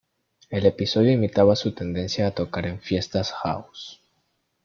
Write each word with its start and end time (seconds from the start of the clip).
El 0.49 0.65
episodio 0.65 1.11
imitaba 1.11 1.55
su 1.55 1.73
tendencia 1.75 2.25
a 2.25 2.31
tocar 2.31 2.65
en 2.65 2.79
fiestas 2.81 3.31
house. 3.33 4.01